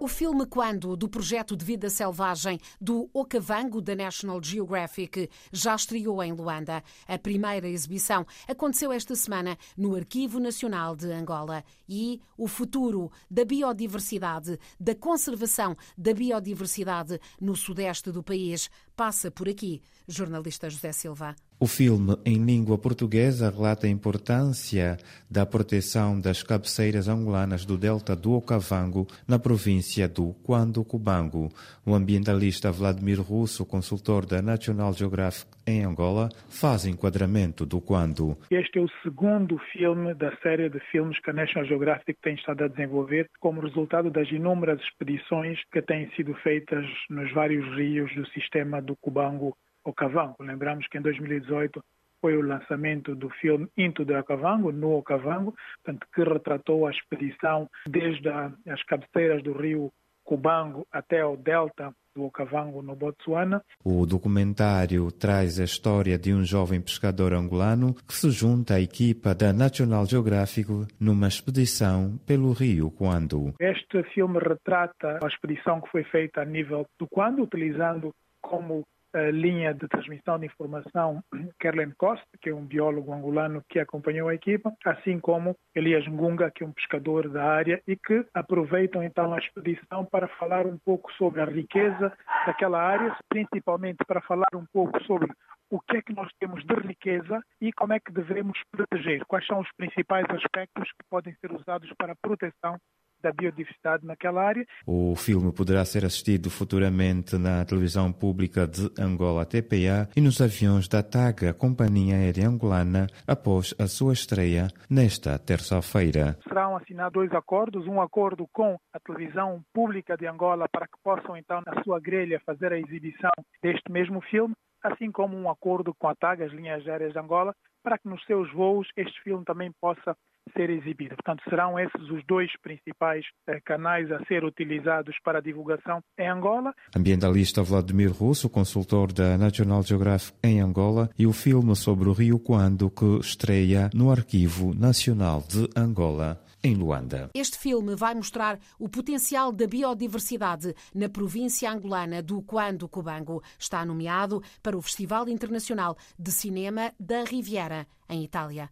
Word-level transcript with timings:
O 0.00 0.06
filme 0.06 0.46
Quando, 0.46 0.96
do 0.96 1.08
projeto 1.08 1.56
de 1.56 1.64
vida 1.64 1.90
selvagem 1.90 2.60
do 2.80 3.10
Okavango 3.12 3.80
da 3.80 3.96
National 3.96 4.40
Geographic, 4.40 5.28
já 5.50 5.74
estreou 5.74 6.22
em 6.22 6.32
Luanda. 6.32 6.84
A 7.08 7.18
primeira 7.18 7.68
exibição 7.68 8.24
aconteceu 8.46 8.92
esta 8.92 9.16
semana 9.16 9.58
no 9.76 9.96
Arquivo 9.96 10.38
Nacional 10.38 10.94
de 10.94 11.10
Angola. 11.10 11.64
E 11.88 12.20
o 12.36 12.46
futuro 12.46 13.10
da 13.28 13.44
biodiversidade, 13.44 14.56
da 14.78 14.94
conservação 14.94 15.76
da 15.96 16.14
biodiversidade 16.14 17.20
no 17.40 17.56
sudeste 17.56 18.12
do 18.12 18.22
país, 18.22 18.70
passa 18.94 19.32
por 19.32 19.48
aqui. 19.48 19.82
Jornalista 20.06 20.70
José 20.70 20.92
Silva. 20.92 21.34
O 21.60 21.66
filme, 21.66 22.16
em 22.24 22.44
língua 22.44 22.78
portuguesa, 22.78 23.50
relata 23.50 23.88
a 23.88 23.90
importância 23.90 24.96
da 25.28 25.44
proteção 25.44 26.20
das 26.20 26.40
cabeceiras 26.40 27.08
angolanas 27.08 27.64
do 27.64 27.76
delta 27.76 28.14
do 28.14 28.34
Okavango, 28.34 29.08
na 29.26 29.40
província 29.40 30.06
do 30.06 30.34
Quando 30.44 30.84
Cubango. 30.84 31.48
O 31.84 31.96
ambientalista 31.96 32.70
Vladimir 32.70 33.20
Russo, 33.20 33.66
consultor 33.66 34.24
da 34.24 34.40
National 34.40 34.92
Geographic 34.92 35.50
em 35.66 35.82
Angola, 35.82 36.28
faz 36.48 36.86
enquadramento 36.86 37.66
do 37.66 37.80
Quando. 37.80 38.38
Este 38.52 38.78
é 38.78 38.82
o 38.82 38.88
segundo 39.02 39.58
filme 39.72 40.14
da 40.14 40.30
série 40.36 40.70
de 40.70 40.78
filmes 40.92 41.20
que 41.20 41.30
a 41.30 41.32
National 41.32 41.66
Geographic 41.66 42.20
tem 42.22 42.36
estado 42.36 42.62
a 42.62 42.68
desenvolver 42.68 43.28
como 43.40 43.60
resultado 43.60 44.12
das 44.12 44.30
inúmeras 44.30 44.80
expedições 44.80 45.58
que 45.72 45.82
têm 45.82 46.08
sido 46.14 46.34
feitas 46.34 46.86
nos 47.10 47.32
vários 47.32 47.66
rios 47.76 48.14
do 48.14 48.24
sistema 48.28 48.80
do 48.80 48.94
Cubango 48.94 49.56
Okavango. 49.84 50.36
Lembramos 50.40 50.86
que 50.88 50.98
em 50.98 51.02
2018 51.02 51.82
foi 52.20 52.36
o 52.36 52.42
lançamento 52.42 53.14
do 53.14 53.30
filme 53.30 53.68
Into 53.76 54.04
the 54.04 54.18
Okavango, 54.18 54.72
no 54.72 54.96
Okavango, 54.96 55.54
portanto, 55.76 56.06
que 56.12 56.22
retratou 56.22 56.86
a 56.86 56.90
expedição 56.90 57.68
desde 57.86 58.28
as 58.28 58.82
cabeceiras 58.84 59.42
do 59.42 59.52
rio 59.52 59.92
Cubango 60.24 60.86
até 60.92 61.24
o 61.24 61.36
delta 61.36 61.90
do 62.14 62.24
Okavango, 62.24 62.82
no 62.82 62.94
Botsuana. 62.94 63.62
O 63.82 64.04
documentário 64.04 65.10
traz 65.10 65.58
a 65.58 65.64
história 65.64 66.18
de 66.18 66.34
um 66.34 66.44
jovem 66.44 66.82
pescador 66.82 67.32
angolano 67.32 67.94
que 67.94 68.12
se 68.12 68.30
junta 68.30 68.74
à 68.74 68.80
equipa 68.80 69.34
da 69.34 69.54
National 69.54 70.04
Geographic 70.04 70.68
numa 71.00 71.28
expedição 71.28 72.18
pelo 72.26 72.52
rio 72.52 72.90
Quando. 72.90 73.54
Este 73.58 74.02
filme 74.12 74.38
retrata 74.38 75.18
a 75.22 75.26
expedição 75.26 75.80
que 75.80 75.88
foi 75.90 76.04
feita 76.04 76.42
a 76.42 76.44
nível 76.44 76.84
do 76.98 77.06
Quando, 77.06 77.42
utilizando 77.42 78.12
como 78.42 78.84
a 79.14 79.30
linha 79.30 79.72
de 79.72 79.88
transmissão 79.88 80.38
de 80.38 80.46
informação 80.46 81.22
Kerlen 81.60 81.92
Costa, 81.96 82.26
que 82.40 82.50
é 82.50 82.54
um 82.54 82.64
biólogo 82.64 83.12
angolano 83.12 83.62
que 83.68 83.78
acompanhou 83.78 84.28
a 84.28 84.34
equipa, 84.34 84.72
assim 84.84 85.18
como 85.18 85.56
Elias 85.74 86.06
Ngunga, 86.06 86.50
que 86.50 86.64
é 86.64 86.66
um 86.66 86.72
pescador 86.72 87.28
da 87.28 87.44
área 87.44 87.82
e 87.86 87.96
que 87.96 88.24
aproveitam 88.34 89.02
então 89.02 89.32
a 89.32 89.38
expedição 89.38 90.04
para 90.04 90.28
falar 90.28 90.66
um 90.66 90.78
pouco 90.78 91.12
sobre 91.14 91.40
a 91.40 91.44
riqueza 91.44 92.12
daquela 92.46 92.80
área, 92.80 93.16
principalmente 93.28 93.98
para 94.06 94.20
falar 94.20 94.48
um 94.54 94.66
pouco 94.72 95.02
sobre 95.04 95.32
o 95.70 95.80
que 95.80 95.98
é 95.98 96.02
que 96.02 96.14
nós 96.14 96.30
temos 96.40 96.64
de 96.64 96.74
riqueza 96.74 97.42
e 97.60 97.72
como 97.72 97.92
é 97.92 98.00
que 98.00 98.12
devemos 98.12 98.58
proteger, 98.70 99.24
quais 99.26 99.46
são 99.46 99.60
os 99.60 99.68
principais 99.76 100.24
aspectos 100.30 100.90
que 100.92 101.04
podem 101.10 101.34
ser 101.40 101.52
usados 101.52 101.90
para 101.98 102.12
a 102.12 102.16
proteção 102.16 102.78
da 103.22 103.32
biodiversidade 103.32 104.06
naquela 104.06 104.42
área. 104.42 104.66
O 104.86 105.14
filme 105.16 105.52
poderá 105.52 105.84
ser 105.84 106.04
assistido 106.04 106.50
futuramente 106.50 107.36
na 107.36 107.64
televisão 107.64 108.12
pública 108.12 108.66
de 108.66 108.90
Angola 108.98 109.44
TPA 109.44 110.08
e 110.16 110.20
nos 110.20 110.40
aviões 110.40 110.88
da 110.88 111.02
TAG, 111.02 111.46
a 111.46 111.54
Companhia 111.54 112.16
Aérea 112.16 112.48
Angolana, 112.48 113.06
após 113.26 113.74
a 113.78 113.86
sua 113.86 114.12
estreia 114.12 114.68
nesta 114.88 115.38
terça-feira. 115.38 116.38
Serão 116.46 116.76
assinados 116.76 117.12
dois 117.12 117.32
acordos, 117.32 117.86
um 117.86 118.00
acordo 118.00 118.46
com 118.52 118.76
a 118.92 119.00
televisão 119.00 119.62
pública 119.72 120.16
de 120.16 120.26
Angola 120.26 120.66
para 120.70 120.86
que 120.86 120.98
possam 121.02 121.36
então 121.36 121.62
na 121.66 121.82
sua 121.82 122.00
grelha 122.00 122.40
fazer 122.44 122.72
a 122.72 122.78
exibição 122.78 123.30
deste 123.62 123.90
mesmo 123.90 124.20
filme, 124.22 124.54
assim 124.92 125.10
como 125.10 125.36
um 125.36 125.50
acordo 125.50 125.94
com 125.98 126.08
a 126.08 126.14
TAG, 126.14 126.42
as 126.42 126.52
linhas 126.52 126.86
aéreas 126.86 127.12
de 127.12 127.18
Angola, 127.18 127.54
para 127.82 127.98
que 127.98 128.08
nos 128.08 128.24
seus 128.24 128.52
voos 128.52 128.88
este 128.96 129.20
filme 129.22 129.44
também 129.44 129.70
possa 129.80 130.16
ser 130.56 130.70
exibido. 130.70 131.14
Portanto, 131.16 131.42
serão 131.48 131.78
esses 131.78 132.10
os 132.10 132.24
dois 132.26 132.50
principais 132.62 133.24
eh, 133.46 133.60
canais 133.64 134.10
a 134.10 134.24
ser 134.24 134.44
utilizados 134.44 135.14
para 135.22 135.38
a 135.38 135.42
divulgação 135.42 136.00
em 136.18 136.28
Angola. 136.28 136.74
Ambientalista 136.96 137.62
Vladimir 137.62 138.12
Russo, 138.12 138.48
consultor 138.48 139.12
da 139.12 139.36
National 139.36 139.82
Geographic 139.82 140.36
em 140.42 140.60
Angola, 140.60 141.10
e 141.18 141.26
o 141.26 141.32
filme 141.32 141.76
sobre 141.76 142.08
o 142.08 142.12
Rio 142.12 142.38
Quando 142.38 142.90
que 142.90 143.18
estreia 143.20 143.90
no 143.94 144.10
Arquivo 144.10 144.74
Nacional 144.74 145.42
de 145.48 145.68
Angola 145.76 146.40
em 146.62 146.74
Luanda. 146.74 147.30
Este 147.34 147.58
filme 147.58 147.94
vai 147.94 148.14
mostrar 148.14 148.58
o 148.78 148.88
potencial 148.88 149.52
da 149.52 149.66
biodiversidade 149.66 150.74
na 150.94 151.08
província 151.08 151.70
angolana 151.70 152.22
do 152.22 152.42
Quando 152.42 152.88
Cubango. 152.88 153.42
Está 153.58 153.84
nomeado 153.84 154.42
para 154.62 154.76
o 154.76 154.82
Festival 154.82 155.28
Internacional 155.28 155.96
de 156.18 156.32
Cinema 156.32 156.92
da 156.98 157.24
Riviera, 157.24 157.86
em 158.08 158.24
Itália. 158.24 158.70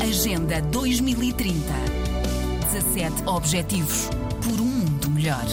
Agenda 0.00 0.60
2030. 0.60 1.52
17 2.72 3.28
Objetivos 3.28 4.08
por 4.42 4.60
um 4.60 4.64
mundo 4.64 5.10
melhor. 5.10 5.44